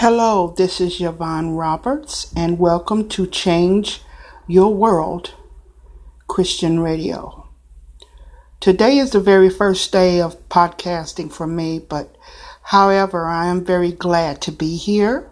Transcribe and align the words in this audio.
Hello, 0.00 0.52
this 0.54 0.78
is 0.78 1.00
Yvonne 1.00 1.52
Roberts, 1.52 2.30
and 2.36 2.58
welcome 2.58 3.08
to 3.08 3.26
Change 3.26 4.02
Your 4.46 4.74
World 4.74 5.32
Christian 6.28 6.80
Radio. 6.80 7.48
Today 8.60 8.98
is 8.98 9.12
the 9.12 9.20
very 9.20 9.48
first 9.48 9.90
day 9.92 10.20
of 10.20 10.50
podcasting 10.50 11.32
for 11.32 11.46
me, 11.46 11.78
but 11.78 12.14
however, 12.64 13.24
I 13.24 13.46
am 13.46 13.64
very 13.64 13.90
glad 13.90 14.42
to 14.42 14.52
be 14.52 14.76
here, 14.76 15.30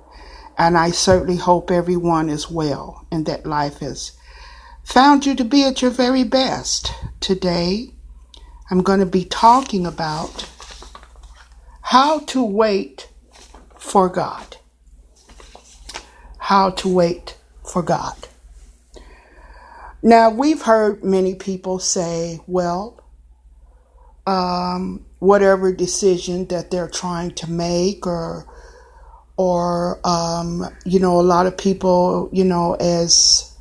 and 0.57 0.79
I 0.79 0.93
certainly 0.93 1.37
hope 1.37 1.71
everyone 1.71 2.31
is 2.31 2.51
well 2.51 3.07
and 3.12 3.27
that 3.27 3.45
life 3.45 3.81
has 3.81 4.12
found 4.83 5.27
you 5.27 5.35
to 5.35 5.45
be 5.45 5.62
at 5.65 5.83
your 5.83 5.91
very 5.91 6.25
best. 6.25 6.91
Today, 7.21 7.91
I'm 8.71 8.83
going 8.83 9.01
to 9.01 9.05
be 9.05 9.27
talking 9.27 9.85
about 9.85 10.49
how 11.83 12.21
to 12.21 12.43
wait 12.43 13.10
for 13.77 14.09
God. 14.09 14.56
How 16.48 16.69
to 16.71 16.89
wait 16.89 17.39
for 17.66 17.83
God. 17.83 18.29
Now, 20.02 20.29
we've 20.29 20.61
heard 20.61 21.02
many 21.02 21.35
people 21.35 21.79
say, 21.79 22.41
well, 22.47 23.02
um, 24.27 25.07
whatever 25.21 25.73
decision 25.73 26.47
that 26.49 26.71
they're 26.71 26.91
trying 26.91 27.30
to 27.37 27.51
make, 27.51 28.07
or, 28.07 28.45
or, 29.38 29.99
um, 30.05 30.66
you 30.85 31.01
know, 31.01 31.19
a 31.19 31.23
lot 31.23 31.47
of 31.47 31.57
people, 31.57 32.29
you 32.30 32.45
know, 32.45 32.74
as 32.74 33.57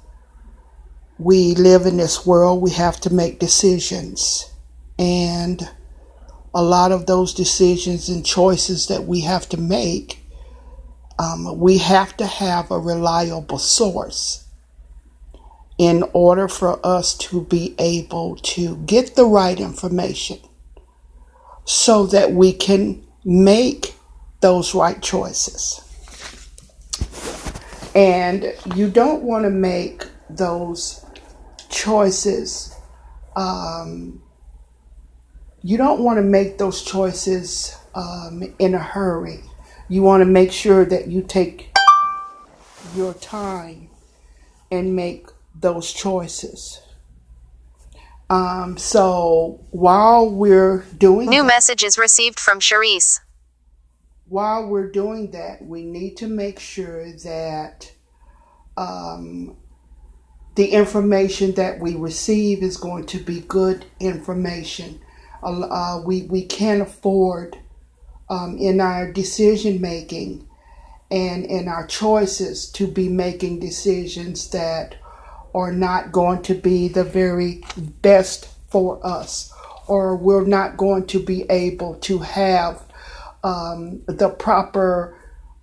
we 1.17 1.55
live 1.55 1.85
in 1.85 1.95
this 1.95 2.25
world, 2.25 2.61
we 2.61 2.71
have 2.71 2.99
to 2.99 3.13
make 3.13 3.39
decisions. 3.39 4.51
And 4.99 5.69
a 6.53 6.61
lot 6.61 6.91
of 6.91 7.05
those 7.05 7.33
decisions 7.33 8.09
and 8.09 8.25
choices 8.25 8.87
that 8.87 9.05
we 9.05 9.21
have 9.21 9.47
to 9.49 9.57
make, 9.57 10.19
um, 11.19 11.57
we 11.57 11.77
have 11.77 12.15
to 12.17 12.25
have 12.25 12.71
a 12.71 12.79
reliable 12.79 13.57
source 13.57 14.47
in 15.77 16.03
order 16.13 16.47
for 16.47 16.79
us 16.85 17.17
to 17.17 17.41
be 17.41 17.75
able 17.79 18.35
to 18.37 18.77
get 18.85 19.15
the 19.15 19.25
right 19.25 19.59
information 19.59 20.39
so 21.65 22.05
that 22.07 22.31
we 22.31 22.53
can 22.53 23.05
make 23.25 23.95
those 24.41 24.75
right 24.75 25.01
choices. 25.01 25.79
And 27.95 28.53
you 28.75 28.89
don't 28.89 29.23
want 29.23 29.43
to 29.45 29.49
make 29.49 30.05
those 30.29 31.05
choices 31.69 32.73
um, 33.35 34.21
you 35.61 35.77
don't 35.77 36.01
want 36.01 36.17
to 36.17 36.23
make 36.23 36.57
those 36.57 36.83
choices 36.83 37.77
um, 37.95 38.43
in 38.59 38.73
a 38.73 38.79
hurry. 38.79 39.41
You 39.89 40.01
want 40.01 40.21
to 40.21 40.25
make 40.25 40.51
sure 40.51 40.85
that 40.85 41.07
you 41.07 41.21
take 41.21 41.75
your 42.95 43.13
time 43.13 43.89
and 44.71 44.95
make 44.95 45.27
those 45.59 45.91
choices. 45.93 46.81
Um, 48.29 48.77
so 48.77 49.63
while 49.71 50.29
we're 50.29 50.85
doing 50.97 51.29
New 51.29 51.43
that, 51.43 51.47
messages 51.47 51.97
received 51.97 52.39
from 52.39 52.59
Charisse. 52.59 53.19
while 54.25 54.67
we're 54.67 54.89
doing 54.89 55.31
that, 55.31 55.63
we 55.63 55.83
need 55.83 56.17
to 56.17 56.27
make 56.27 56.59
sure 56.59 57.11
that 57.23 57.91
um, 58.77 59.55
the 60.55 60.67
information 60.67 61.53
that 61.55 61.79
we 61.79 61.95
receive 61.95 62.63
is 62.63 62.77
going 62.77 63.05
to 63.07 63.19
be 63.19 63.41
good 63.41 63.85
information. 63.99 64.99
Uh, 65.43 66.01
we 66.05 66.23
we 66.23 66.43
can't 66.45 66.81
afford 66.81 67.57
um, 68.33 68.57
in 68.57 68.81
our 68.81 69.11
decision 69.11 69.79
making 69.79 70.47
and 71.11 71.45
in 71.45 71.67
our 71.67 71.85
choices 71.85 72.71
to 72.71 72.87
be 72.87 73.07
making 73.07 73.59
decisions 73.59 74.49
that 74.49 74.95
are 75.53 75.71
not 75.71 76.11
going 76.11 76.41
to 76.41 76.55
be 76.55 76.87
the 76.87 77.03
very 77.03 77.63
best 78.01 78.47
for 78.69 78.99
us, 79.05 79.53
or 79.85 80.15
we're 80.15 80.47
not 80.47 80.77
going 80.77 81.05
to 81.05 81.19
be 81.23 81.43
able 81.51 81.93
to 81.95 82.17
have 82.17 82.81
um, 83.43 84.01
the 84.07 84.29
proper 84.29 85.15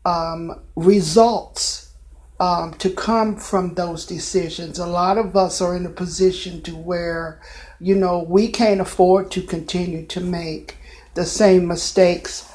um, 0.05 0.61
results 0.77 1.93
um, 2.39 2.73
to 2.75 2.89
come 2.89 3.35
from 3.35 3.75
those 3.75 4.07
decisions. 4.07 4.79
A 4.79 4.87
lot 4.87 5.19
of 5.19 5.37
us 5.37 5.61
are 5.61 5.75
in 5.75 5.87
a 5.87 5.91
position 5.91 6.63
to 6.63 6.77
where, 6.77 7.41
you 7.81 7.97
know, 7.97 8.21
we 8.23 8.47
can't 8.47 8.81
afford 8.81 9.33
to 9.33 9.43
continue 9.43 10.07
to 10.07 10.21
make 10.21 10.77
the 11.15 11.27
same 11.27 11.67
mistakes 11.67 12.50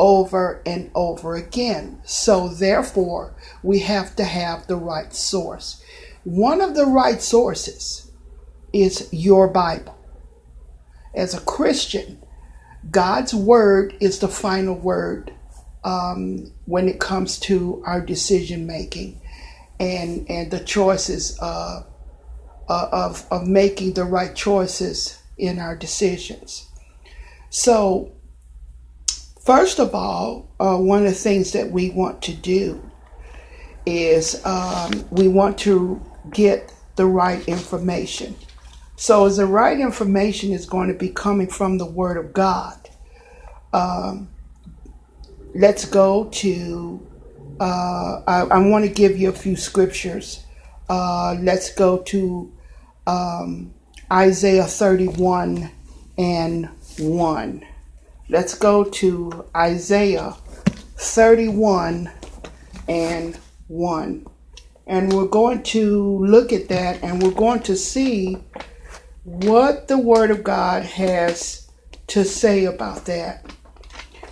over 0.00 0.62
and 0.66 0.90
over 0.94 1.36
again. 1.36 2.00
So, 2.04 2.48
therefore, 2.48 3.36
we 3.62 3.80
have 3.80 4.16
to 4.16 4.24
have 4.24 4.66
the 4.66 4.76
right 4.76 5.14
source. 5.14 5.84
One 6.24 6.60
of 6.60 6.74
the 6.74 6.86
right 6.86 7.22
sources 7.22 8.10
is 8.72 9.08
your 9.12 9.46
Bible. 9.46 9.96
As 11.14 11.34
a 11.34 11.40
Christian, 11.40 12.22
God's 12.90 13.34
word 13.34 13.94
is 14.00 14.18
the 14.18 14.28
final 14.28 14.74
word 14.74 15.32
um, 15.84 16.52
when 16.64 16.88
it 16.88 16.98
comes 16.98 17.38
to 17.40 17.82
our 17.86 18.00
decision 18.00 18.66
making 18.66 19.20
and 19.78 20.26
and 20.30 20.50
the 20.50 20.60
choices 20.60 21.38
uh, 21.40 21.82
uh, 22.68 22.88
of 22.92 23.26
of 23.30 23.46
making 23.46 23.94
the 23.94 24.04
right 24.04 24.34
choices 24.34 25.20
in 25.38 25.58
our 25.58 25.74
decisions. 25.74 26.68
So, 27.48 28.12
first 29.44 29.78
of 29.78 29.94
all, 29.94 30.48
uh, 30.60 30.76
one 30.76 31.00
of 31.00 31.08
the 31.08 31.14
things 31.14 31.52
that 31.52 31.70
we 31.70 31.90
want 31.90 32.22
to 32.22 32.34
do 32.34 32.82
is 33.86 34.44
um, 34.44 35.04
we 35.10 35.28
want 35.28 35.58
to 35.58 36.00
get 36.32 36.72
the 36.96 37.06
right 37.06 37.46
information. 37.48 38.36
So, 38.96 39.24
as 39.24 39.38
the 39.38 39.46
right 39.46 39.80
information 39.80 40.52
is 40.52 40.66
going 40.66 40.88
to 40.88 40.94
be 40.94 41.08
coming 41.08 41.48
from 41.48 41.78
the 41.78 41.86
Word 41.86 42.18
of 42.18 42.32
God, 42.34 42.76
um, 43.72 44.28
let's 45.54 45.84
go 45.86 46.28
to. 46.32 47.06
Uh, 47.58 48.22
I, 48.26 48.40
I 48.50 48.58
want 48.58 48.84
to 48.84 48.90
give 48.90 49.18
you 49.18 49.28
a 49.28 49.32
few 49.32 49.56
scriptures. 49.56 50.44
Uh, 50.88 51.36
let's 51.40 51.74
go 51.74 51.98
to 51.98 52.52
um, 53.06 53.72
Isaiah 54.10 54.64
31 54.64 55.70
and 56.18 56.68
1. 56.98 57.66
Let's 58.30 58.54
go 58.54 58.84
to 58.84 59.44
Isaiah 59.56 60.36
31 60.98 62.08
and 62.86 63.36
1. 63.66 64.26
And 64.86 65.12
we're 65.12 65.26
going 65.26 65.64
to 65.64 66.24
look 66.24 66.52
at 66.52 66.68
that 66.68 67.02
and 67.02 67.20
we're 67.20 67.32
going 67.32 67.58
to 67.62 67.76
see 67.76 68.38
what 69.24 69.88
the 69.88 69.98
Word 69.98 70.30
of 70.30 70.44
God 70.44 70.84
has 70.84 71.72
to 72.06 72.24
say 72.24 72.66
about 72.66 73.04
that. 73.06 73.52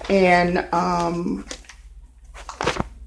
And 0.08 0.58
um, 0.72 1.44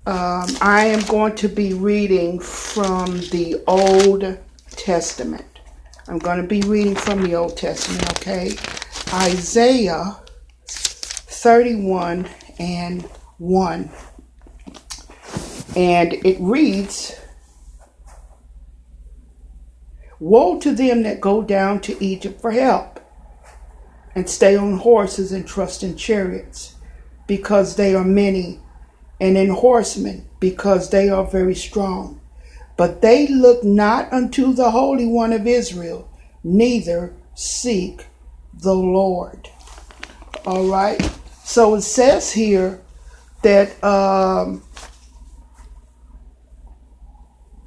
um, 0.06 0.47
I 0.62 0.88
am 0.88 1.06
going 1.06 1.35
to 1.35 1.47
be 1.47 1.73
reading 1.73 2.38
from 2.38 3.18
the 3.29 3.63
Old 3.66 4.38
Testament. 4.72 5.62
I'm 6.09 6.19
going 6.19 6.41
to 6.41 6.47
be 6.47 6.59
reading 6.68 6.96
from 6.96 7.23
the 7.23 7.35
Old 7.35 7.56
Testament, 7.56 8.12
okay? 8.18 8.58
Isaiah 9.13 10.21
31 11.41 12.29
and 12.59 13.02
1. 13.40 13.90
And 15.75 16.13
it 16.13 16.38
reads 16.40 17.19
Woe 20.19 20.59
to 20.59 20.72
them 20.72 21.02
that 21.02 21.19
go 21.19 21.41
down 21.41 21.81
to 21.81 22.03
Egypt 22.03 22.40
for 22.40 22.52
help, 22.52 23.00
and 24.13 24.29
stay 24.29 24.56
on 24.56 24.78
horses 24.78 25.31
and 25.31 25.47
trust 25.47 25.81
in 25.81 25.97
chariots, 25.97 26.75
because 27.26 27.76
they 27.76 27.96
are 27.96 28.03
many, 28.03 28.59
and 29.20 29.35
in 29.35 29.49
horsemen, 29.49 30.29
because 30.40 30.91
they 30.91 31.09
are 31.09 31.26
very 31.26 31.55
strong. 31.55 32.22
But 32.78 33.02
they 33.02 33.26
look 33.26 33.64
not 33.64 34.14
unto 34.14 34.53
the 34.53 34.70
Holy 34.70 35.08
One 35.08 35.34
of 35.34 35.47
Israel, 35.47 36.08
neither 36.44 37.16
seek 37.34 38.05
the 38.53 38.76
Lord. 38.76 39.49
All 40.46 40.67
right. 40.67 41.02
So 41.43 41.76
it 41.76 41.82
says 41.82 42.32
here 42.32 42.82
that 43.41 43.84
um, 43.84 44.64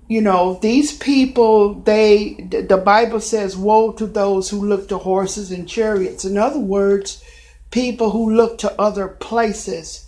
you 0.09 0.21
know 0.21 0.59
these 0.61 0.97
people 0.97 1.75
they 1.75 2.35
the 2.51 2.77
bible 2.77 3.21
says 3.21 3.57
woe 3.57 3.93
to 3.93 4.07
those 4.07 4.51
who 4.51 4.65
look 4.65 4.89
to 4.89 4.99
horses 4.99 5.51
and 5.51 5.69
chariots. 5.69 6.25
In 6.25 6.39
other 6.39 6.59
words 6.59 7.23
people 7.71 8.11
who 8.11 8.35
look 8.35 8.59
to 8.59 8.81
other 8.81 9.09
places 9.09 10.07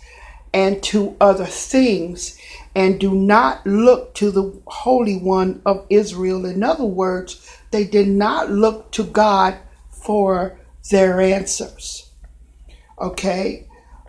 and 0.53 0.81
to 0.81 1.15
other 1.19 1.45
things 1.45 2.37
and 2.73 2.99
do 2.99 3.13
not 3.13 3.65
look 3.65 4.13
to 4.15 4.31
the 4.31 4.61
holy 4.67 5.17
one 5.17 5.61
of 5.65 5.85
israel. 5.89 6.45
In 6.45 6.63
other 6.63 6.85
words 6.85 7.57
they 7.71 7.83
did 7.83 8.07
not 8.07 8.49
look 8.49 8.91
to 8.91 9.03
god 9.03 9.57
for 9.89 10.57
their 10.89 11.19
answers 11.19 12.06
okay? 12.99 13.67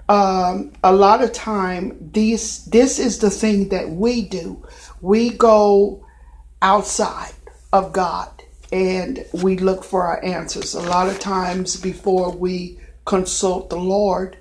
Um, 0.09 0.73
a 0.83 0.93
lot 0.93 1.23
of 1.23 1.33
time 1.33 2.11
these 2.13 2.65
this 2.65 2.99
is 2.99 3.19
the 3.19 3.31
thing 3.31 3.69
that 3.69 3.91
we 3.91 4.23
do. 4.23 4.67
We 5.03 5.31
go 5.31 6.07
outside 6.63 7.35
of 7.73 7.93
God 7.93 8.31
and 8.73 9.25
we 9.33 9.59
look 9.59 9.85
for 9.85 10.05
our 10.05 10.25
answers. 10.25 10.75
A 10.75 10.81
lot 10.81 11.09
of 11.09 11.19
times 11.21 11.77
before 11.77 12.31
we 12.31 12.79
consult 13.05 13.71
the 13.71 13.77
Lord, 13.79 14.39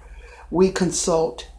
we 0.51 0.71
consult 0.71 1.49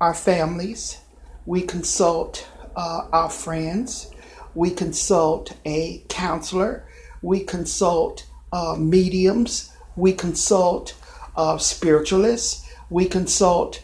our 0.00 0.14
families, 0.14 1.00
we 1.44 1.62
consult 1.62 2.48
uh, 2.76 3.08
our 3.12 3.30
friends, 3.30 4.10
we 4.54 4.70
consult 4.70 5.56
a 5.64 6.04
counselor, 6.08 6.86
we 7.22 7.40
consult 7.40 8.26
uh, 8.52 8.76
mediums, 8.78 9.72
we 9.96 10.12
consult 10.12 10.94
uh, 11.36 11.58
spiritualists, 11.58 12.68
we 12.90 13.06
consult 13.06 13.82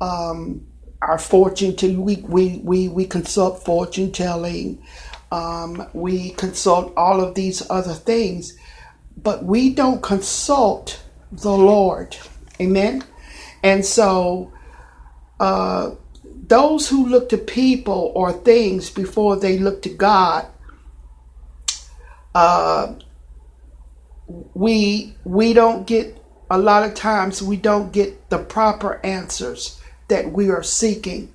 um, 0.00 0.66
our 1.00 1.18
fortune 1.18 1.74
to 1.76 2.00
we, 2.00 2.16
we, 2.16 2.60
we, 2.62 2.88
we 2.88 3.04
consult 3.06 3.64
fortune 3.64 4.12
telling, 4.12 4.82
um, 5.30 5.88
we 5.92 6.30
consult 6.30 6.92
all 6.96 7.20
of 7.20 7.34
these 7.34 7.68
other 7.70 7.94
things, 7.94 8.56
but 9.16 9.44
we 9.44 9.70
don't 9.70 10.02
consult 10.02 11.02
the 11.32 11.50
Lord. 11.50 12.16
Amen. 12.60 13.02
And 13.62 13.84
so, 13.84 14.52
uh, 15.40 15.92
those 16.24 16.88
who 16.88 17.06
look 17.06 17.28
to 17.30 17.38
people 17.38 18.12
or 18.14 18.32
things 18.32 18.90
before 18.90 19.36
they 19.36 19.58
look 19.58 19.82
to 19.82 19.88
God, 19.88 20.46
uh, 22.34 22.94
we 24.54 25.14
we 25.24 25.52
don't 25.52 25.86
get 25.86 26.21
a 26.52 26.58
lot 26.58 26.84
of 26.84 26.92
times 26.92 27.42
we 27.42 27.56
don't 27.56 27.94
get 27.94 28.28
the 28.28 28.36
proper 28.36 29.00
answers 29.02 29.80
that 30.08 30.32
we 30.32 30.50
are 30.50 30.62
seeking. 30.62 31.32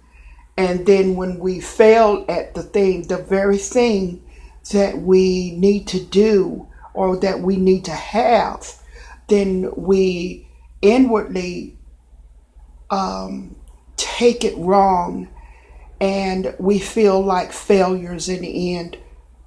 And 0.56 0.86
then 0.86 1.16
when 1.16 1.40
we 1.40 1.60
fail 1.60 2.24
at 2.30 2.54
the 2.54 2.62
thing, 2.62 3.08
the 3.08 3.18
very 3.18 3.58
thing 3.58 4.24
that 4.72 5.00
we 5.00 5.52
need 5.58 5.88
to 5.88 6.00
do 6.00 6.68
or 6.94 7.18
that 7.18 7.40
we 7.40 7.56
need 7.56 7.84
to 7.86 7.92
have, 7.96 8.76
then 9.28 9.72
we 9.76 10.48
inwardly 10.84 11.76
um, 12.92 13.56
take 13.96 14.44
it 14.44 14.56
wrong 14.56 15.30
and 16.00 16.54
we 16.60 16.78
feel 16.78 17.20
like 17.20 17.52
failures 17.52 18.30
in 18.30 18.42
the 18.42 18.78
end. 18.78 19.00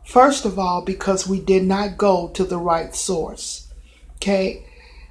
First 0.05 0.45
of 0.45 0.59
all, 0.59 0.83
because 0.83 1.29
we 1.29 1.39
did 1.39 1.63
not 1.63 1.97
go 1.97 2.27
to 2.31 2.43
the 2.43 2.59
right 2.59 2.93
source. 2.93 3.73
Okay? 4.17 4.67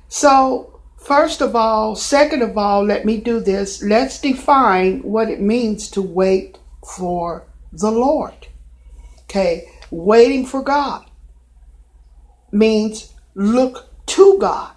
So, 0.10 0.82
first 0.98 1.40
of 1.40 1.56
all, 1.56 1.96
second 1.96 2.42
of 2.42 2.58
all, 2.58 2.84
let 2.84 3.06
me 3.06 3.18
do 3.18 3.40
this. 3.40 3.84
Let's 3.84 4.20
define 4.20 5.04
what 5.04 5.30
it 5.30 5.40
means 5.40 5.90
to 5.92 6.02
wait 6.02 6.58
for 6.96 7.46
the 7.72 7.92
Lord. 7.92 8.48
Okay? 9.24 9.70
Waiting 9.92 10.48
for 10.48 10.64
God 10.64 11.06
means 12.52 13.14
look 13.36 13.90
to 14.08 14.38
God. 14.40 14.76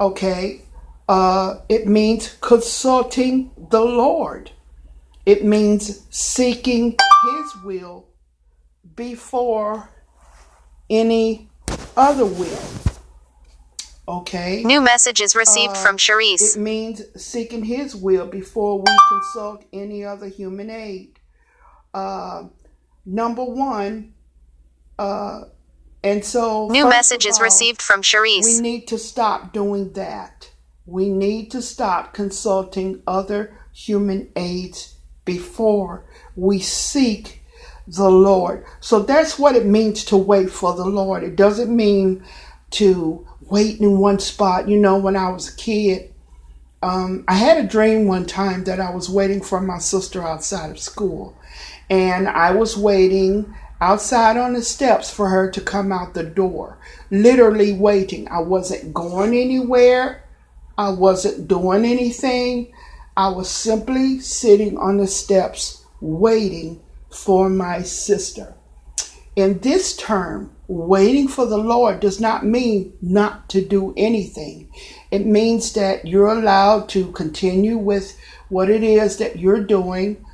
Okay? 0.00 0.62
Uh, 1.08 1.60
it 1.68 1.86
means 1.86 2.36
consulting 2.40 3.52
the 3.70 3.80
Lord. 3.80 4.50
It 5.24 5.44
means 5.44 6.06
seeking 6.10 6.96
His 7.24 7.62
will 7.64 8.06
before 8.96 9.90
any 10.90 11.48
other 11.96 12.26
will. 12.26 12.87
Okay? 14.08 14.64
New 14.64 14.80
messages 14.80 15.36
received 15.36 15.76
Uh, 15.76 15.82
from 15.82 15.98
Charisse. 15.98 16.56
It 16.56 16.60
means 16.60 17.02
seeking 17.14 17.64
His 17.64 17.94
will 17.94 18.26
before 18.26 18.78
we 18.78 18.92
consult 19.08 19.64
any 19.70 20.02
other 20.02 20.26
human 20.26 20.70
aid. 20.70 21.18
Uh, 21.92 22.44
number 23.04 23.44
one, 23.44 24.14
uh, 24.98 25.42
and 26.02 26.24
so 26.24 26.68
New 26.68 26.88
messages 26.88 27.36
all, 27.36 27.44
received 27.44 27.82
from 27.82 28.02
Sharice. 28.02 28.44
We 28.44 28.60
need 28.60 28.88
to 28.88 28.98
stop 28.98 29.52
doing 29.52 29.92
that. 29.92 30.52
We 30.86 31.10
need 31.10 31.50
to 31.50 31.60
stop 31.60 32.14
consulting 32.14 33.02
other 33.06 33.58
human 33.74 34.30
aids 34.36 34.94
before 35.26 36.06
we 36.34 36.60
seek 36.60 37.44
the 37.86 38.10
Lord. 38.10 38.64
So 38.80 39.00
that's 39.00 39.38
what 39.38 39.54
it 39.54 39.66
means 39.66 40.02
to 40.06 40.16
wait 40.16 40.50
for 40.50 40.74
the 40.74 40.86
Lord. 40.86 41.22
It 41.24 41.36
doesn't 41.36 41.74
mean 41.74 42.24
to 42.70 43.27
wait 43.50 43.80
in 43.80 43.98
one 43.98 44.18
spot. 44.18 44.68
You 44.68 44.78
know, 44.78 44.98
when 44.98 45.16
I 45.16 45.30
was 45.30 45.48
a 45.48 45.56
kid, 45.56 46.12
um, 46.82 47.24
I 47.26 47.34
had 47.34 47.64
a 47.64 47.68
dream 47.68 48.06
one 48.06 48.26
time 48.26 48.64
that 48.64 48.80
I 48.80 48.90
was 48.90 49.08
waiting 49.08 49.40
for 49.40 49.60
my 49.60 49.78
sister 49.78 50.22
outside 50.22 50.70
of 50.70 50.78
school. 50.78 51.36
And 51.90 52.28
I 52.28 52.52
was 52.52 52.76
waiting 52.76 53.54
outside 53.80 54.36
on 54.36 54.52
the 54.52 54.62
steps 54.62 55.10
for 55.12 55.28
her 55.28 55.50
to 55.50 55.60
come 55.60 55.92
out 55.92 56.14
the 56.14 56.22
door. 56.22 56.78
Literally 57.10 57.72
waiting. 57.72 58.28
I 58.30 58.40
wasn't 58.40 58.94
going 58.94 59.34
anywhere. 59.34 60.24
I 60.76 60.90
wasn't 60.90 61.48
doing 61.48 61.84
anything. 61.84 62.72
I 63.16 63.28
was 63.30 63.50
simply 63.50 64.20
sitting 64.20 64.78
on 64.78 64.98
the 64.98 65.08
steps 65.08 65.84
waiting 66.00 66.80
for 67.10 67.48
my 67.48 67.82
sister. 67.82 68.54
In 69.34 69.58
this 69.58 69.96
term, 69.96 70.54
waiting 70.68 71.26
for 71.26 71.46
the 71.46 71.58
Lord 71.58 71.98
does 71.98 72.20
not 72.20 72.44
mean 72.44 72.92
not 73.00 73.48
to 73.48 73.64
do 73.64 73.94
anything. 73.96 74.70
It 75.10 75.24
means 75.26 75.72
that 75.72 76.06
you're 76.06 76.28
allowed 76.28 76.90
to 76.90 77.10
continue 77.12 77.78
with 77.78 78.16
what 78.50 78.68
it 78.68 78.82
is 78.82 79.16
that 79.16 79.38
you're 79.38 79.64
doing. 79.64 80.24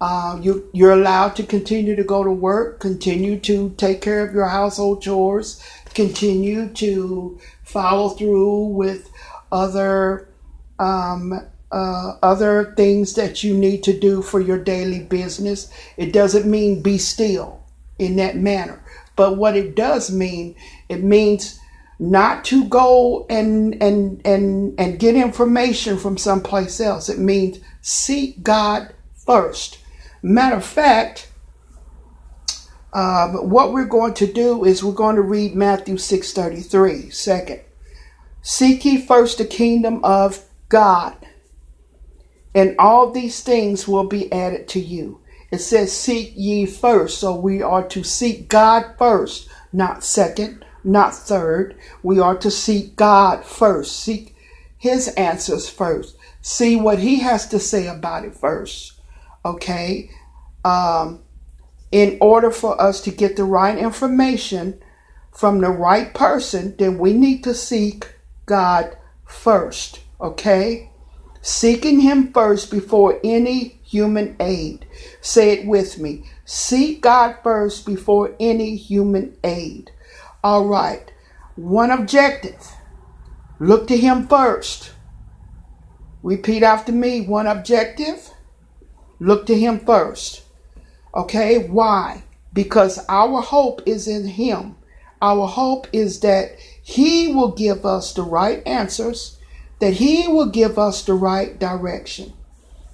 Uh, 0.00 0.38
you, 0.40 0.68
you're 0.72 0.92
allowed 0.92 1.34
to 1.36 1.42
continue 1.42 1.96
to 1.96 2.04
go 2.04 2.22
to 2.22 2.30
work, 2.30 2.78
continue 2.78 3.40
to 3.40 3.70
take 3.78 4.00
care 4.00 4.24
of 4.24 4.32
your 4.32 4.46
household 4.46 5.02
chores, 5.02 5.60
continue 5.94 6.68
to 6.68 7.40
follow 7.64 8.10
through 8.10 8.66
with 8.66 9.10
other 9.50 10.28
um, 10.78 11.32
uh, 11.72 12.12
other 12.22 12.72
things 12.76 13.14
that 13.14 13.42
you 13.42 13.52
need 13.54 13.82
to 13.82 13.98
do 13.98 14.22
for 14.22 14.40
your 14.40 14.58
daily 14.58 15.00
business. 15.00 15.70
It 15.96 16.12
doesn't 16.12 16.48
mean 16.48 16.82
be 16.82 16.98
still 16.98 17.62
in 17.98 18.16
that 18.16 18.36
manner. 18.36 18.82
But 19.18 19.36
what 19.36 19.56
it 19.56 19.74
does 19.74 20.12
mean, 20.12 20.54
it 20.88 21.02
means 21.02 21.58
not 21.98 22.44
to 22.44 22.64
go 22.66 23.26
and 23.28 23.74
and 23.82 24.24
and 24.24 24.78
and 24.78 25.00
get 25.00 25.16
information 25.16 25.98
from 25.98 26.16
someplace 26.16 26.80
else. 26.80 27.08
It 27.08 27.18
means 27.18 27.58
seek 27.80 28.44
God 28.44 28.94
first. 29.26 29.80
Matter 30.22 30.54
of 30.54 30.64
fact, 30.64 31.32
um, 32.92 33.50
what 33.50 33.72
we're 33.72 33.86
going 33.86 34.14
to 34.14 34.32
do 34.32 34.64
is 34.64 34.84
we're 34.84 34.92
going 34.92 35.16
to 35.16 35.22
read 35.22 35.56
Matthew 35.56 35.96
6.33, 35.96 37.12
second. 37.12 37.60
Seek 38.40 38.84
ye 38.84 39.00
first 39.04 39.38
the 39.38 39.44
kingdom 39.44 40.04
of 40.04 40.44
God, 40.68 41.16
and 42.54 42.76
all 42.78 43.10
these 43.10 43.42
things 43.42 43.88
will 43.88 44.06
be 44.06 44.32
added 44.32 44.68
to 44.68 44.80
you. 44.80 45.20
It 45.50 45.58
says, 45.58 45.92
Seek 45.92 46.32
ye 46.36 46.66
first. 46.66 47.18
So 47.18 47.34
we 47.34 47.62
are 47.62 47.86
to 47.88 48.02
seek 48.02 48.48
God 48.48 48.94
first, 48.98 49.48
not 49.72 50.04
second, 50.04 50.64
not 50.84 51.14
third. 51.14 51.76
We 52.02 52.20
are 52.20 52.36
to 52.38 52.50
seek 52.50 52.96
God 52.96 53.44
first. 53.44 53.96
Seek 53.96 54.36
His 54.76 55.08
answers 55.08 55.68
first. 55.68 56.16
See 56.42 56.76
what 56.76 56.98
He 56.98 57.20
has 57.20 57.48
to 57.48 57.58
say 57.58 57.86
about 57.86 58.24
it 58.24 58.34
first. 58.34 59.00
Okay? 59.44 60.10
Um, 60.64 61.20
in 61.90 62.18
order 62.20 62.50
for 62.50 62.80
us 62.80 63.00
to 63.02 63.10
get 63.10 63.36
the 63.36 63.44
right 63.44 63.78
information 63.78 64.82
from 65.32 65.60
the 65.60 65.70
right 65.70 66.12
person, 66.12 66.74
then 66.78 66.98
we 66.98 67.12
need 67.14 67.42
to 67.44 67.54
seek 67.54 68.14
God 68.44 68.96
first. 69.24 70.00
Okay? 70.20 70.90
Seeking 71.40 72.00
Him 72.00 72.32
first 72.32 72.70
before 72.70 73.18
any 73.24 73.77
human 73.88 74.36
aid. 74.38 74.86
Say 75.20 75.50
it 75.52 75.66
with 75.66 75.98
me. 75.98 76.24
Seek 76.44 77.00
God 77.02 77.36
first 77.42 77.86
before 77.86 78.34
any 78.38 78.76
human 78.76 79.36
aid. 79.42 79.90
All 80.44 80.66
right. 80.66 81.10
One 81.56 81.90
objective. 81.90 82.72
Look 83.58 83.88
to 83.88 83.96
Him 83.96 84.28
first. 84.28 84.92
Repeat 86.22 86.62
after 86.62 86.92
me. 86.92 87.22
One 87.22 87.46
objective. 87.46 88.30
Look 89.18 89.46
to 89.46 89.58
Him 89.58 89.80
first. 89.80 90.42
Okay? 91.14 91.66
Why? 91.66 92.22
Because 92.52 93.04
our 93.08 93.40
hope 93.40 93.82
is 93.86 94.06
in 94.06 94.26
Him. 94.26 94.76
Our 95.20 95.46
hope 95.48 95.88
is 95.92 96.20
that 96.20 96.52
He 96.82 97.32
will 97.32 97.52
give 97.52 97.84
us 97.84 98.12
the 98.12 98.22
right 98.22 98.62
answers, 98.66 99.38
that 99.80 99.94
He 99.94 100.28
will 100.28 100.50
give 100.50 100.78
us 100.78 101.02
the 101.02 101.14
right 101.14 101.58
direction. 101.58 102.34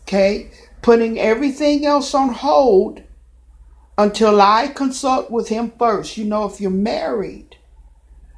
Okay? 0.03 0.51
Putting 0.85 1.19
everything 1.19 1.87
else 1.87 2.13
on 2.13 2.29
hold 2.29 3.03
until 3.97 4.39
I 4.43 4.69
consult 4.69 5.31
with 5.31 5.49
Him 5.49 5.73
first. 5.79 6.19
You 6.19 6.27
know, 6.27 6.45
if 6.45 6.61
you're 6.61 6.71
married, 6.71 7.57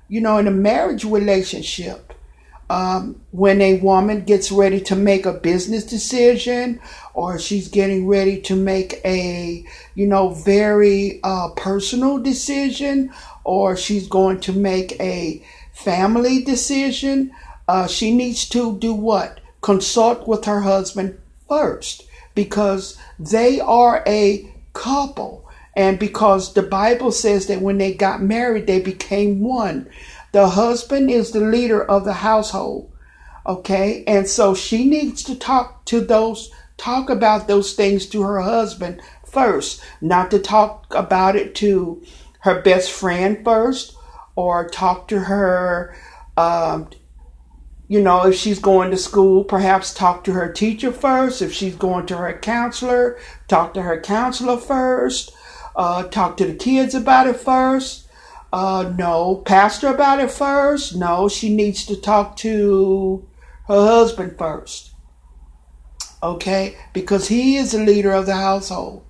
you 0.08 0.20
know, 0.20 0.38
in 0.38 0.46
a 0.46 0.52
marriage 0.52 1.04
relationship, 1.04 2.12
um, 2.68 3.20
when 3.30 3.60
a 3.60 3.78
woman 3.78 4.22
gets 4.22 4.52
ready 4.52 4.80
to 4.82 4.94
make 4.94 5.26
a 5.26 5.32
business 5.32 5.84
decision 5.84 6.80
or 7.14 7.36
she's 7.38 7.66
getting 7.68 8.06
ready 8.06 8.40
to 8.42 8.56
make 8.56 9.00
a 9.04 9.64
you 9.94 10.06
know 10.06 10.30
very 10.30 11.20
uh, 11.22 11.48
personal 11.50 12.18
decision 12.18 13.12
or 13.44 13.76
she's 13.76 14.08
going 14.08 14.40
to 14.40 14.52
make 14.52 14.98
a 15.00 15.42
family 15.72 16.42
decision 16.42 17.30
uh, 17.68 17.86
she 17.86 18.14
needs 18.14 18.48
to 18.48 18.76
do 18.78 18.92
what 18.92 19.40
consult 19.60 20.26
with 20.26 20.44
her 20.44 20.62
husband 20.62 21.16
first 21.48 22.05
because 22.37 22.97
they 23.19 23.59
are 23.59 24.05
a 24.07 24.49
couple 24.73 25.49
and 25.75 25.99
because 25.99 26.55
the 26.55 26.62
bible 26.62 27.11
says 27.11 27.49
that 27.49 27.61
when 27.61 27.78
they 27.78 27.93
got 27.93 28.23
married 28.23 28.69
they 28.69 28.81
became 28.81 29.40
one 29.40 29.90
the 30.37 30.50
husband 30.50 31.11
is 31.11 31.31
the 31.31 31.40
leader 31.40 31.83
of 31.83 32.05
the 32.05 32.12
household. 32.12 32.93
Okay. 33.47 34.05
And 34.07 34.28
so 34.28 34.55
she 34.55 34.85
needs 34.85 35.23
to 35.23 35.35
talk 35.35 35.87
to 35.87 36.02
those, 36.02 36.50
talk 36.76 37.09
about 37.09 37.49
those 37.49 37.73
things 37.73 38.05
to 38.11 38.21
her 38.21 38.43
husband 38.43 39.00
first, 39.25 39.83
not 40.02 40.31
to 40.33 40.38
talk 40.38 40.93
about 40.95 41.37
it 41.37 41.55
to 41.55 42.02
her 42.40 42.61
best 42.61 42.90
friend 42.90 43.43
first 43.43 43.97
or 44.35 44.69
talk 44.69 45.09
to 45.09 45.21
her, 45.21 45.97
um, 46.37 46.90
you 47.88 48.00
know, 48.00 48.26
if 48.26 48.35
she's 48.35 48.59
going 48.59 48.90
to 48.90 48.97
school, 48.97 49.45
perhaps 49.45 49.95
talk 49.95 50.25
to 50.25 50.33
her 50.33 50.52
teacher 50.52 50.93
first. 50.93 51.40
If 51.40 51.52
she's 51.52 51.76
going 51.76 52.07
to 52.07 52.16
her 52.16 52.37
counselor, 52.38 53.19
talk 53.47 53.75
to 53.75 53.83
her 53.83 54.00
counselor 54.00 54.57
first. 54.57 55.33
Uh, 55.76 56.05
talk 56.05 56.37
to 56.38 56.47
the 56.47 56.55
kids 56.55 56.95
about 56.95 57.28
it 57.28 57.37
first. 57.37 58.09
Uh, 58.52 58.93
no. 58.97 59.37
Pastor 59.37 59.88
about 59.88 60.21
it 60.21 60.31
first? 60.31 60.97
No, 60.97 61.28
she 61.28 61.55
needs 61.55 61.85
to 61.87 62.00
talk 62.00 62.37
to 62.38 63.28
her 63.69 63.87
husband 63.87 64.37
first. 64.37 64.93
Okay? 66.23 66.76
Because 66.93 67.28
he 67.28 67.57
is 67.57 67.73
the 67.73 67.78
leader 67.78 68.12
of 68.12 68.26
the 68.26 68.35
household. 68.35 69.05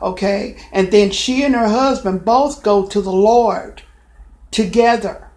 Okay? 0.00 0.56
And 0.72 0.90
then 0.90 1.10
she 1.10 1.42
and 1.42 1.54
her 1.54 1.68
husband 1.68 2.24
both 2.24 2.62
go 2.62 2.86
to 2.86 3.00
the 3.02 3.12
Lord 3.12 3.82
together 4.50 5.31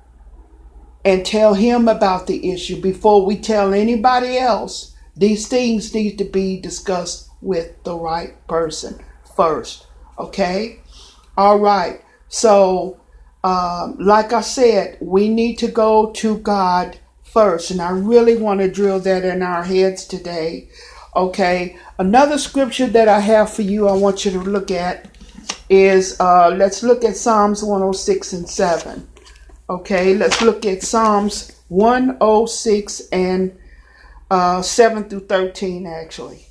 and 1.05 1.24
tell 1.24 1.53
him 1.53 1.88
about 1.88 2.25
the 2.25 2.51
issue 2.51 2.81
before 2.81 3.24
we 3.24 3.38
tell 3.38 3.74
anybody 3.74 4.39
else. 4.39 4.95
These 5.15 5.47
things 5.47 5.93
need 5.93 6.17
to 6.17 6.25
be 6.25 6.59
discussed 6.59 7.29
with 7.41 7.81
the 7.83 7.95
right 7.95 8.35
person 8.47 9.00
first. 9.35 9.85
Okay? 10.17 10.79
All 11.38 11.59
right. 11.59 12.01
So, 12.27 13.00
um, 13.43 13.97
like 14.00 14.33
I 14.33 14.41
said, 14.41 14.97
we 15.00 15.29
need 15.29 15.59
to 15.59 15.67
go 15.67 16.12
to 16.13 16.39
God 16.39 16.97
first. 17.24 17.69
And 17.69 17.81
I 17.81 17.91
really 17.91 18.35
want 18.35 18.62
to 18.62 18.71
drill 18.71 19.00
that 19.01 19.24
in 19.24 19.43
our 19.43 19.63
heads 19.63 20.05
today. 20.05 20.69
Okay. 21.15 21.77
Another 22.00 22.39
scripture 22.39 22.88
that 22.88 23.07
I 23.07 23.19
have 23.19 23.53
for 23.53 23.62
you, 23.62 23.88
I 23.88 23.93
want 23.93 24.25
you 24.25 24.31
to 24.31 24.39
look 24.39 24.71
at 24.71 25.15
is 25.69 26.19
uh, 26.19 26.50
let's 26.50 26.81
look 26.81 27.03
at 27.03 27.15
Psalms 27.15 27.63
106 27.63 28.33
and 28.33 28.50
7. 28.50 29.07
Okay. 29.69 30.13
Let's 30.15 30.41
look 30.41 30.65
at 30.65 30.84
Psalms 30.84 31.51
106 31.69 33.10
and 33.12 33.57
uh, 34.29 34.62
7 34.62 35.10
through 35.10 35.27
13, 35.27 35.88
actually. 35.88 36.45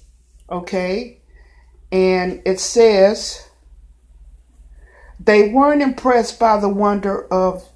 Okay. 0.50 1.20
And 1.92 2.42
it 2.44 2.60
says, 2.60 3.48
they 5.20 5.48
weren't 5.48 5.82
impressed 5.82 6.38
by 6.38 6.58
the 6.58 6.68
wonder 6.68 7.26
of 7.32 7.68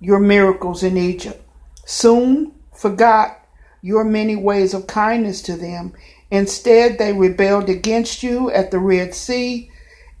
your 0.00 0.18
miracles 0.18 0.82
in 0.82 0.96
Egypt. 0.96 1.42
Soon 1.84 2.52
forgot 2.74 3.46
your 3.80 4.04
many 4.04 4.36
ways 4.36 4.74
of 4.74 4.86
kindness 4.86 5.40
to 5.42 5.56
them. 5.56 5.94
Instead, 6.30 6.98
they 6.98 7.12
rebelled 7.12 7.68
against 7.68 8.22
you 8.22 8.50
at 8.50 8.70
the 8.70 8.78
Red 8.78 9.14
Sea. 9.14 9.70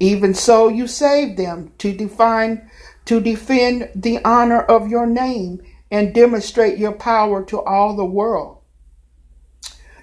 Even 0.00 0.32
so, 0.32 0.68
you 0.68 0.86
saved 0.86 1.36
them 1.36 1.72
to 1.78 1.92
define, 1.92 2.70
to 3.08 3.20
defend 3.20 3.90
the 3.94 4.22
honor 4.24 4.60
of 4.60 4.88
your 4.88 5.06
name 5.06 5.60
and 5.90 6.14
demonstrate 6.14 6.78
your 6.78 6.92
power 6.92 7.42
to 7.44 7.60
all 7.62 7.96
the 7.96 8.04
world. 8.04 8.58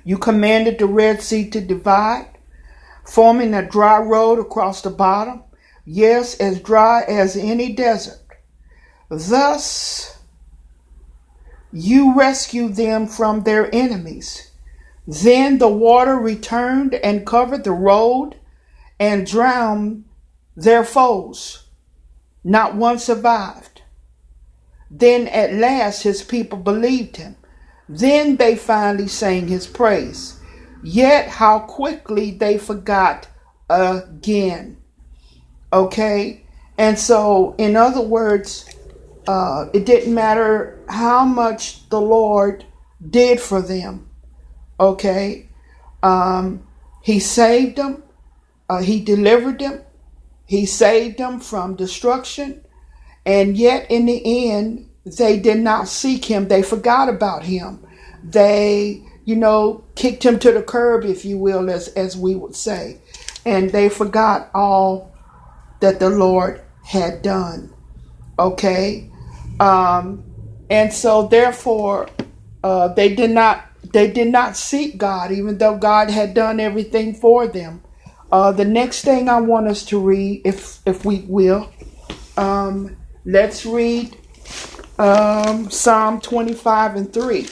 You 0.03 0.17
commanded 0.17 0.79
the 0.79 0.87
Red 0.87 1.21
Sea 1.21 1.49
to 1.51 1.61
divide, 1.61 2.37
forming 3.05 3.53
a 3.53 3.67
dry 3.67 3.99
road 3.99 4.39
across 4.39 4.81
the 4.81 4.89
bottom 4.89 5.43
yes, 5.85 6.35
as 6.39 6.59
dry 6.59 7.03
as 7.07 7.37
any 7.37 7.73
desert. 7.73 8.19
Thus, 9.09 10.17
you 11.71 12.17
rescued 12.17 12.75
them 12.75 13.05
from 13.05 13.43
their 13.43 13.73
enemies. 13.73 14.51
Then 15.07 15.59
the 15.59 15.69
water 15.69 16.15
returned 16.15 16.95
and 16.95 17.25
covered 17.25 17.63
the 17.63 17.71
road 17.71 18.39
and 18.99 19.27
drowned 19.27 20.05
their 20.55 20.83
foes. 20.83 21.64
Not 22.45 22.75
one 22.75 22.99
survived. 22.99 23.81
Then 24.91 25.27
at 25.27 25.51
last 25.51 26.03
his 26.03 26.21
people 26.21 26.59
believed 26.59 27.17
him. 27.17 27.35
Then 27.89 28.35
they 28.35 28.55
finally 28.55 29.07
sang 29.07 29.47
his 29.47 29.65
praise. 29.65 30.39
Yet 30.83 31.27
how 31.27 31.59
quickly 31.59 32.29
they 32.29 32.59
forgot 32.59 33.27
again. 33.67 34.77
Okay? 35.73 36.45
And 36.77 36.99
so, 36.99 37.55
in 37.57 37.75
other 37.75 38.01
words, 38.01 38.69
uh, 39.27 39.65
it 39.73 39.87
didn't 39.87 40.13
matter 40.13 40.79
how 40.87 41.25
much 41.25 41.89
the 41.89 41.99
Lord 41.99 42.63
did 43.09 43.39
for 43.39 43.59
them. 43.59 44.07
Okay? 44.79 45.49
Um, 46.03 46.67
he 47.01 47.19
saved 47.19 47.77
them, 47.77 48.03
uh, 48.69 48.81
He 48.81 48.99
delivered 48.99 49.59
them, 49.59 49.81
He 50.45 50.65
saved 50.65 51.17
them 51.17 51.39
from 51.39 51.75
destruction. 51.75 52.61
And 53.25 53.57
yet, 53.57 53.89
in 53.89 54.05
the 54.05 54.51
end, 54.51 54.89
they 55.05 55.39
did 55.39 55.59
not 55.59 55.87
seek 55.87 56.25
Him. 56.25 56.47
They 56.47 56.61
forgot 56.61 57.09
about 57.09 57.43
Him. 57.43 57.85
They, 58.23 59.03
you 59.23 59.35
know, 59.35 59.83
kicked 59.95 60.23
Him 60.23 60.39
to 60.39 60.51
the 60.51 60.61
curb, 60.61 61.05
if 61.05 61.25
you 61.25 61.37
will, 61.37 61.69
as, 61.69 61.87
as 61.89 62.15
we 62.15 62.35
would 62.35 62.55
say. 62.55 62.99
And 63.45 63.71
they 63.71 63.89
forgot 63.89 64.49
all 64.53 65.15
that 65.79 65.99
the 65.99 66.09
Lord 66.09 66.61
had 66.83 67.21
done. 67.21 67.73
Okay? 68.37 69.09
Um, 69.59 70.23
and 70.69 70.91
so 70.91 71.27
therefore 71.27 72.09
uh, 72.63 72.89
they 72.89 73.13
did 73.13 73.31
not 73.31 73.63
they 73.93 74.11
did 74.11 74.27
not 74.29 74.57
seek 74.57 74.97
God, 74.97 75.31
even 75.31 75.57
though 75.57 75.77
God 75.77 76.09
had 76.09 76.33
done 76.33 76.59
everything 76.59 77.13
for 77.13 77.47
them. 77.47 77.81
Uh, 78.35 78.51
the 78.51 78.65
next 78.65 79.05
thing 79.05 79.29
I 79.29 79.39
want 79.39 79.69
us 79.69 79.85
to 79.85 79.97
read, 79.97 80.41
if 80.43 80.81
if 80.85 81.05
we 81.05 81.19
will, 81.25 81.71
um, 82.35 82.97
let's 83.23 83.65
read 83.65 84.17
um, 84.99 85.71
Psalm 85.71 86.19
25 86.19 86.95
and 86.97 87.13
3. 87.13 87.47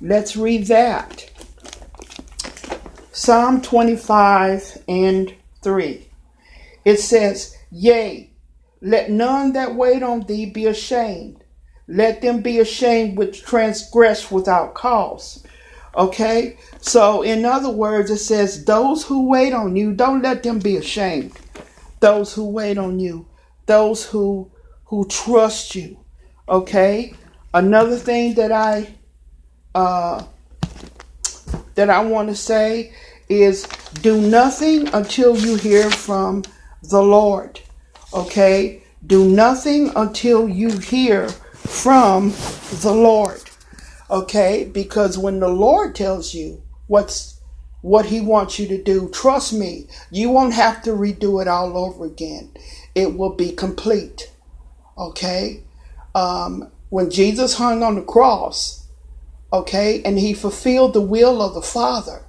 Let's 0.00 0.34
read 0.34 0.66
that. 0.68 1.30
Psalm 3.12 3.60
25 3.60 4.78
and 4.88 5.34
3. 5.60 6.08
It 6.86 7.00
says, 7.00 7.54
Yea, 7.70 8.30
let 8.80 9.10
none 9.10 9.52
that 9.52 9.74
wait 9.74 10.02
on 10.02 10.20
thee 10.20 10.46
be 10.46 10.64
ashamed. 10.64 11.44
Let 11.86 12.22
them 12.22 12.40
be 12.40 12.60
ashamed 12.60 13.18
which 13.18 13.42
transgress 13.44 14.30
without 14.30 14.72
cause. 14.72 15.44
Okay? 15.96 16.56
So, 16.80 17.22
in 17.22 17.44
other 17.44 17.70
words, 17.70 18.10
it 18.10 18.18
says, 18.18 18.64
Those 18.64 19.04
who 19.04 19.28
wait 19.28 19.52
on 19.52 19.76
you, 19.76 19.92
don't 19.94 20.22
let 20.22 20.42
them 20.42 20.58
be 20.58 20.76
ashamed. 20.76 21.32
Those 22.00 22.34
who 22.34 22.48
wait 22.48 22.78
on 22.78 23.00
you, 23.00 23.26
those 23.66 24.04
who 24.04 24.50
who 24.84 25.06
trust 25.08 25.74
you. 25.74 25.98
Okay? 26.48 27.14
Another 27.52 27.96
thing 27.96 28.34
that 28.34 28.52
I 28.52 28.94
uh 29.74 30.24
that 31.74 31.90
I 31.90 32.04
want 32.04 32.28
to 32.28 32.36
say 32.36 32.92
is 33.28 33.66
do 34.02 34.20
nothing 34.20 34.88
until 34.88 35.36
you 35.36 35.56
hear 35.56 35.90
from 35.90 36.44
the 36.82 37.02
Lord. 37.02 37.60
Okay? 38.12 38.82
Do 39.06 39.28
nothing 39.28 39.90
until 39.96 40.48
you 40.48 40.78
hear 40.78 41.28
from 41.28 42.30
the 42.82 42.92
Lord. 42.92 43.43
Okay? 44.10 44.64
Because 44.64 45.18
when 45.18 45.40
the 45.40 45.48
Lord 45.48 45.94
tells 45.94 46.34
you 46.34 46.62
what's 46.86 47.40
what 47.80 48.06
he 48.06 48.20
wants 48.20 48.58
you 48.58 48.66
to 48.68 48.82
do, 48.82 49.10
trust 49.10 49.52
me, 49.52 49.86
you 50.10 50.30
won't 50.30 50.54
have 50.54 50.82
to 50.82 50.90
redo 50.90 51.42
it 51.42 51.48
all 51.48 51.76
over 51.76 52.06
again. 52.06 52.50
It 52.94 53.14
will 53.14 53.34
be 53.34 53.52
complete. 53.52 54.30
Okay? 54.96 55.62
Um, 56.14 56.70
when 56.88 57.10
Jesus 57.10 57.54
hung 57.54 57.82
on 57.82 57.96
the 57.96 58.02
cross, 58.02 58.86
okay, 59.52 60.02
and 60.02 60.18
he 60.18 60.32
fulfilled 60.32 60.94
the 60.94 61.00
will 61.00 61.42
of 61.42 61.54
the 61.54 61.60
Father, 61.60 62.24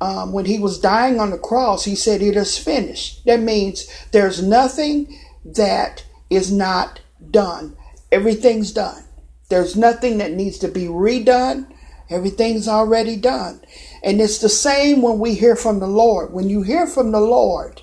um, 0.00 0.32
when 0.32 0.46
he 0.46 0.58
was 0.58 0.78
dying 0.78 1.20
on 1.20 1.30
the 1.30 1.38
cross, 1.38 1.84
he 1.84 1.94
said, 1.94 2.20
It 2.20 2.36
is 2.36 2.58
finished. 2.58 3.24
That 3.26 3.40
means 3.40 3.88
there's 4.10 4.42
nothing 4.42 5.18
that 5.44 6.04
is 6.30 6.50
not 6.50 7.00
done. 7.30 7.76
Everything's 8.10 8.72
done. 8.72 9.04
There's 9.54 9.76
nothing 9.76 10.18
that 10.18 10.32
needs 10.32 10.58
to 10.58 10.68
be 10.68 10.86
redone. 10.86 11.72
Everything's 12.10 12.66
already 12.66 13.14
done. 13.14 13.60
And 14.02 14.20
it's 14.20 14.38
the 14.38 14.48
same 14.48 15.00
when 15.00 15.20
we 15.20 15.36
hear 15.36 15.54
from 15.54 15.78
the 15.78 15.86
Lord. 15.86 16.32
When 16.32 16.50
you 16.50 16.62
hear 16.62 16.88
from 16.88 17.12
the 17.12 17.20
Lord, 17.20 17.80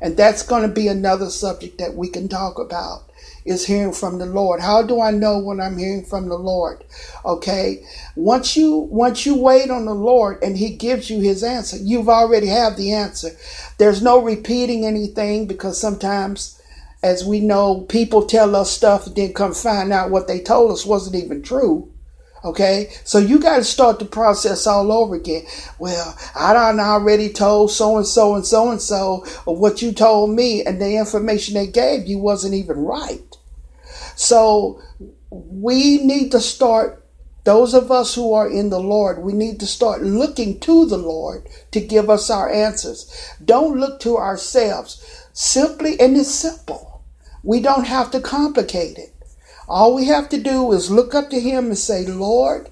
and 0.00 0.16
that's 0.16 0.42
going 0.42 0.62
to 0.62 0.74
be 0.74 0.88
another 0.88 1.30
subject 1.30 1.78
that 1.78 1.94
we 1.94 2.08
can 2.08 2.28
talk 2.28 2.58
about 2.58 3.12
is 3.44 3.64
hearing 3.64 3.92
from 3.92 4.18
the 4.18 4.26
Lord. 4.26 4.60
How 4.60 4.82
do 4.82 5.00
I 5.00 5.12
know 5.12 5.38
when 5.38 5.60
I'm 5.60 5.78
hearing 5.78 6.04
from 6.04 6.28
the 6.28 6.36
Lord? 6.36 6.82
Okay. 7.24 7.84
Once 8.16 8.56
you, 8.56 8.74
once 8.76 9.24
you 9.24 9.36
wait 9.36 9.70
on 9.70 9.84
the 9.84 9.94
Lord 9.94 10.42
and 10.42 10.56
he 10.56 10.74
gives 10.74 11.10
you 11.10 11.20
his 11.20 11.44
answer, 11.44 11.76
you've 11.76 12.08
already 12.08 12.48
have 12.48 12.76
the 12.76 12.92
answer. 12.92 13.30
There's 13.78 14.02
no 14.02 14.20
repeating 14.20 14.84
anything 14.84 15.46
because 15.46 15.80
sometimes 15.80 16.60
as 17.04 17.22
we 17.22 17.38
know, 17.38 17.82
people 17.82 18.24
tell 18.24 18.56
us 18.56 18.70
stuff 18.70 19.06
and 19.06 19.14
then 19.14 19.34
come 19.34 19.52
find 19.52 19.92
out 19.92 20.10
what 20.10 20.26
they 20.26 20.40
told 20.40 20.72
us 20.72 20.86
wasn't 20.86 21.22
even 21.22 21.42
true. 21.42 21.92
Okay, 22.42 22.90
so 23.04 23.18
you 23.18 23.38
got 23.38 23.58
to 23.58 23.64
start 23.64 23.98
the 23.98 24.06
process 24.06 24.66
all 24.66 24.90
over 24.90 25.14
again. 25.14 25.44
Well, 25.78 26.16
I 26.34 26.54
done 26.54 26.80
already 26.80 27.30
told 27.30 27.70
so 27.70 27.98
and 27.98 28.06
so 28.06 28.34
and 28.34 28.44
so 28.44 28.70
and 28.70 28.80
so 28.80 29.24
what 29.44 29.82
you 29.82 29.92
told 29.92 30.30
me, 30.30 30.64
and 30.64 30.80
the 30.80 30.96
information 30.96 31.54
they 31.54 31.66
gave 31.66 32.06
you 32.06 32.18
wasn't 32.18 32.54
even 32.54 32.78
right. 32.78 33.36
So 34.16 34.80
we 35.30 36.02
need 36.04 36.32
to 36.32 36.40
start. 36.40 37.04
Those 37.44 37.74
of 37.74 37.90
us 37.90 38.14
who 38.14 38.32
are 38.32 38.50
in 38.50 38.70
the 38.70 38.80
Lord, 38.80 39.22
we 39.22 39.34
need 39.34 39.60
to 39.60 39.66
start 39.66 40.02
looking 40.02 40.58
to 40.60 40.86
the 40.86 40.96
Lord 40.96 41.46
to 41.72 41.80
give 41.80 42.08
us 42.08 42.30
our 42.30 42.50
answers. 42.50 43.10
Don't 43.44 43.78
look 43.78 44.00
to 44.00 44.16
ourselves. 44.16 45.04
Simply, 45.34 46.00
and 46.00 46.16
it's 46.16 46.30
simple. 46.30 46.93
We 47.44 47.60
don't 47.60 47.86
have 47.86 48.10
to 48.12 48.20
complicate 48.20 48.96
it. 48.96 49.14
All 49.68 49.94
we 49.94 50.06
have 50.06 50.28
to 50.30 50.38
do 50.38 50.72
is 50.72 50.90
look 50.90 51.14
up 51.14 51.30
to 51.30 51.38
Him 51.38 51.66
and 51.66 51.78
say, 51.78 52.06
Lord, 52.06 52.70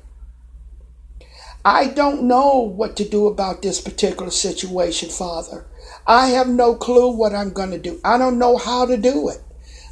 I 1.65 1.89
don't 1.89 2.25
know 2.25 2.59
what 2.59 2.97
to 2.97 3.09
do 3.09 3.27
about 3.27 3.63
this 3.63 3.81
particular 3.81 4.31
situation, 4.31 5.11
Father. 5.11 5.67
I 6.07 6.29
have 6.29 6.49
no 6.49 6.75
clue 6.75 7.15
what 7.15 7.35
I'm 7.35 7.53
going 7.53 7.71
to 7.71 7.79
do. 7.79 8.01
I 8.05 8.19
don't 8.19 8.39
know 8.39 8.57
how 8.57 8.87
to 8.87 8.97
do 8.97 9.29
it. 9.29 9.39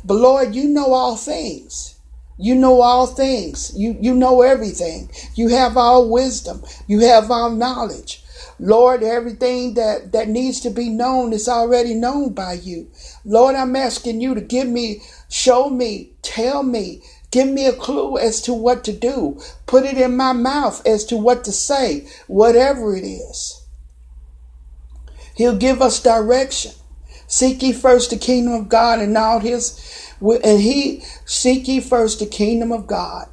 But 0.04 0.14
Lord, 0.14 0.54
you 0.54 0.68
know 0.68 0.92
all 0.94 1.16
things. 1.16 1.96
You 2.38 2.54
know 2.54 2.80
all 2.80 3.06
things. 3.06 3.72
You, 3.76 3.96
you 4.00 4.14
know 4.14 4.40
everything. 4.42 5.10
You 5.34 5.48
have 5.48 5.76
all 5.76 6.10
wisdom. 6.10 6.64
You 6.86 7.00
have 7.00 7.30
all 7.30 7.50
knowledge. 7.50 8.24
Lord, 8.60 9.02
everything 9.02 9.74
that, 9.74 10.12
that 10.12 10.28
needs 10.28 10.60
to 10.60 10.70
be 10.70 10.88
known 10.88 11.32
is 11.32 11.48
already 11.48 11.94
known 11.94 12.34
by 12.34 12.54
you. 12.54 12.90
Lord, 13.24 13.56
I'm 13.56 13.74
asking 13.74 14.20
you 14.20 14.34
to 14.34 14.40
give 14.40 14.68
me 14.68 15.00
Show 15.30 15.70
me, 15.70 16.10
tell 16.22 16.64
me, 16.64 17.02
give 17.30 17.46
me 17.46 17.64
a 17.66 17.72
clue 17.72 18.18
as 18.18 18.42
to 18.42 18.52
what 18.52 18.82
to 18.84 18.92
do. 18.92 19.40
Put 19.66 19.84
it 19.84 19.96
in 19.96 20.16
my 20.16 20.32
mouth 20.32 20.84
as 20.84 21.04
to 21.06 21.16
what 21.16 21.44
to 21.44 21.52
say, 21.52 22.08
whatever 22.26 22.96
it 22.96 23.04
is. 23.04 23.64
He'll 25.36 25.56
give 25.56 25.80
us 25.80 26.02
direction. 26.02 26.72
Seek 27.28 27.62
ye 27.62 27.72
first 27.72 28.10
the 28.10 28.16
kingdom 28.16 28.54
of 28.54 28.68
God 28.68 28.98
and 28.98 29.16
all 29.16 29.38
his, 29.38 30.12
and 30.20 30.60
he, 30.60 31.04
seek 31.24 31.68
ye 31.68 31.78
first 31.78 32.18
the 32.18 32.26
kingdom 32.26 32.72
of 32.72 32.88
God 32.88 33.28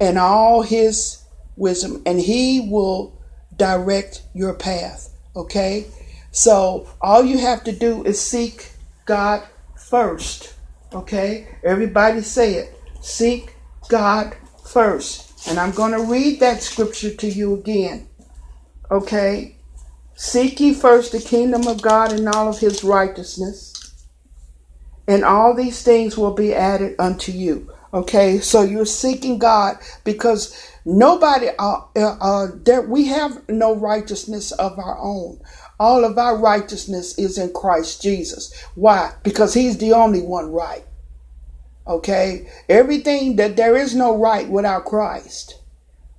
and 0.00 0.18
all 0.18 0.62
his 0.62 1.22
wisdom, 1.56 2.02
and 2.04 2.18
he 2.18 2.58
will 2.58 3.16
direct 3.62 4.22
your 4.34 4.54
path. 4.54 5.10
Okay? 5.36 5.86
So 6.32 6.88
all 7.00 7.24
you 7.24 7.38
have 7.38 7.62
to 7.64 7.72
do 7.72 8.02
is 8.04 8.20
seek 8.20 8.72
God 9.06 9.44
first. 9.76 10.54
Okay? 10.92 11.46
Everybody 11.62 12.22
say 12.22 12.54
it. 12.54 12.76
Seek 13.00 13.54
God 13.88 14.34
first. 14.66 15.48
And 15.48 15.60
I'm 15.60 15.70
going 15.70 15.92
to 15.92 16.10
read 16.12 16.40
that 16.40 16.60
scripture 16.60 17.14
to 17.14 17.28
you 17.28 17.54
again. 17.54 18.08
Okay? 18.90 19.56
Seek 20.16 20.58
ye 20.58 20.74
first 20.74 21.12
the 21.12 21.20
kingdom 21.20 21.68
of 21.68 21.82
God 21.82 22.12
and 22.12 22.28
all 22.28 22.48
of 22.48 22.58
his 22.58 22.84
righteousness, 22.84 23.72
and 25.08 25.24
all 25.24 25.54
these 25.54 25.82
things 25.82 26.16
will 26.16 26.34
be 26.34 26.54
added 26.54 26.94
unto 26.98 27.32
you. 27.32 27.71
Okay, 27.94 28.38
so 28.38 28.62
you're 28.62 28.86
seeking 28.86 29.38
God 29.38 29.76
because 30.02 30.70
nobody, 30.86 31.48
uh, 31.58 31.80
uh, 31.94 32.16
uh, 32.20 32.46
there, 32.64 32.80
we 32.80 33.06
have 33.08 33.46
no 33.50 33.74
righteousness 33.76 34.50
of 34.52 34.78
our 34.78 34.98
own. 34.98 35.40
All 35.78 36.04
of 36.04 36.16
our 36.16 36.38
righteousness 36.38 37.18
is 37.18 37.36
in 37.36 37.52
Christ 37.52 38.00
Jesus. 38.00 38.54
Why? 38.76 39.12
Because 39.22 39.52
He's 39.52 39.76
the 39.76 39.92
only 39.92 40.22
one 40.22 40.52
right. 40.52 40.84
Okay? 41.86 42.48
Everything 42.68 43.36
that 43.36 43.56
there 43.56 43.76
is 43.76 43.94
no 43.94 44.16
right 44.16 44.48
without 44.48 44.86
Christ. 44.86 45.58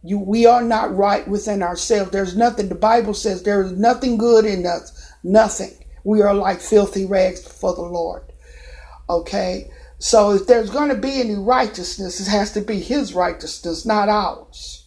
You, 0.03 0.19
we 0.19 0.45
are 0.45 0.61
not 0.61 0.95
right 0.95 1.27
within 1.27 1.63
ourselves. 1.63 2.11
There's 2.11 2.35
nothing. 2.35 2.69
The 2.69 2.75
Bible 2.75 3.13
says 3.15 3.41
there 3.41 3.63
is 3.63 3.71
nothing 3.71 4.17
good 4.17 4.45
in 4.45 4.65
us. 4.67 5.11
Nothing. 5.23 5.73
We 6.03 6.21
are 6.21 6.35
like 6.35 6.59
filthy 6.59 7.05
rags 7.05 7.47
for 7.47 7.73
the 7.73 7.81
Lord. 7.81 8.23
Okay? 9.09 9.71
So 10.03 10.31
if 10.31 10.47
there's 10.47 10.69
going 10.69 10.89
to 10.89 10.97
be 10.97 11.21
any 11.21 11.35
righteousness, 11.35 12.19
it 12.19 12.29
has 12.29 12.51
to 12.51 12.61
be 12.61 12.81
His 12.81 13.13
righteousness, 13.13 13.85
not 13.85 14.09
ours. 14.09 14.85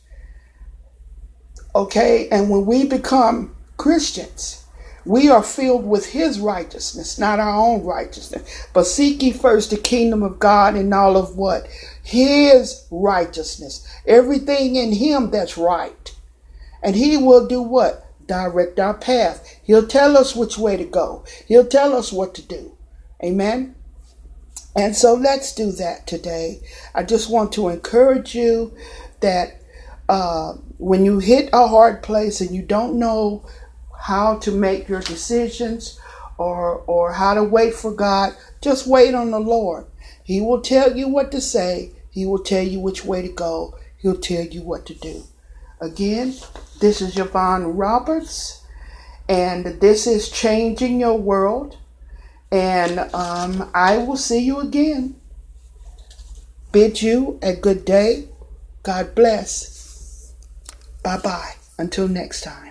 Okay? 1.75 2.29
And 2.29 2.51
when 2.51 2.67
we 2.67 2.85
become 2.85 3.57
Christians, 3.79 4.67
we 5.07 5.31
are 5.31 5.43
filled 5.43 5.87
with 5.87 6.11
his 6.11 6.39
righteousness, 6.39 7.19
not 7.19 7.39
our 7.41 7.57
own 7.57 7.83
righteousness. 7.85 8.69
But 8.75 8.87
seek 8.87 9.23
ye 9.23 9.33
first 9.33 9.71
the 9.71 9.79
kingdom 9.79 10.23
of 10.23 10.39
God 10.39 10.75
and 10.75 10.93
all 10.93 11.17
of 11.17 11.37
what? 11.37 11.67
His 12.03 12.87
righteousness. 12.91 13.89
Everything 14.07 14.77
in 14.77 14.93
him 14.93 15.31
that's 15.31 15.57
right. 15.57 16.15
And 16.83 16.95
he 16.95 17.17
will 17.17 17.47
do 17.47 17.63
what? 17.63 18.05
Direct 18.27 18.79
our 18.79 18.95
path. 18.95 19.61
He'll 19.63 19.87
tell 19.87 20.19
us 20.19 20.37
which 20.37 20.59
way 20.59 20.77
to 20.77 20.85
go. 20.85 21.25
He'll 21.47 21.67
tell 21.67 21.95
us 21.95 22.13
what 22.13 22.35
to 22.35 22.43
do. 22.43 22.77
Amen. 23.25 23.76
And 24.77 24.95
so 24.95 25.15
let's 25.15 25.55
do 25.55 25.73
that 25.73 26.07
today. 26.07 26.61
I 26.95 27.03
just 27.03 27.31
want 27.31 27.53
to 27.53 27.69
encourage 27.69 28.35
you 28.35 28.75
that 29.21 29.63
uh, 30.09 30.53
when 30.77 31.05
you 31.05 31.19
hit 31.19 31.49
a 31.53 31.67
hard 31.67 32.03
place 32.03 32.43
and 32.43 32.55
you 32.55 32.63
don't 32.63 32.99
know 32.99 33.47
how 33.99 34.37
to 34.39 34.53
make 34.53 34.89
your 34.89 35.01
decisions 35.01 35.99
or 36.39 36.85
or 36.87 37.13
how 37.15 37.33
to 37.33 37.43
wait 37.43 37.75
for 37.75 37.91
God, 37.91 38.37
just 38.61 38.87
wait 38.87 39.15
on 39.15 39.31
the 39.31 39.41
Lord. 39.41 39.87
He 40.23 40.41
will 40.41 40.61
tell 40.61 40.97
you 40.97 41.09
what 41.09 41.33
to 41.33 41.41
say. 41.41 41.93
He 42.11 42.27
will 42.27 42.43
tell 42.43 42.63
you 42.63 42.79
which 42.79 43.05
way 43.05 43.23
to 43.23 43.33
go. 43.33 43.79
He'll 43.97 44.19
tell 44.19 44.45
you 44.45 44.63
what 44.63 44.85
to 44.87 44.95
do. 44.95 45.23
Again, 45.81 46.35
this 46.81 47.01
is 47.01 47.19
Yvonne 47.19 47.77
Roberts, 47.77 48.63
and 49.29 49.81
this 49.81 50.07
is 50.07 50.29
Changing 50.29 51.01
Your 51.01 51.19
World. 51.19 51.79
And 52.51 52.99
um, 53.15 53.71
I 53.75 53.99
will 53.99 54.17
see 54.17 54.41
you 54.41 54.61
again. 54.61 55.17
Bid 56.73 57.03
you 57.03 57.39
a 57.43 57.55
good 57.55 57.85
day. 57.85 58.29
God 58.83 59.15
bless. 59.15 60.33
Bye 61.03 61.19
bye. 61.19 61.55
Until 61.79 62.09
next 62.09 62.43
time. 62.43 62.66